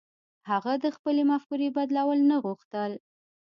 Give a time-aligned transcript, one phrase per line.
[0.49, 2.91] هغه د خپلې مفکورې بدلول نه غوښتل.